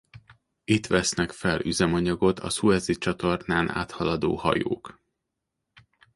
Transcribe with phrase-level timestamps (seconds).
[0.63, 5.01] Itt vesznek fel üzemanyagot a Szuezi-csatornán áthaladó hajók.